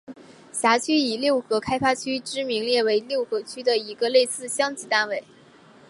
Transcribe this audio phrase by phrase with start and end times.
[0.51, 5.23] 辖区以六合开发区之名列为六合区的一个类似乡级单位。